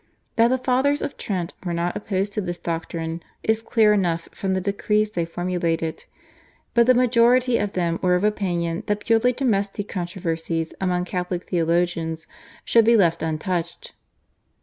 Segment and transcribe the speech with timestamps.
[0.35, 4.55] That the Fathers of Trent were not opposed to this doctrine is clear enough from
[4.55, 6.05] the decrees they formulated,
[6.73, 12.25] but the majority of them were of opinion that purely domestic controversies among Catholic theologians
[12.65, 13.91] should be left untouched.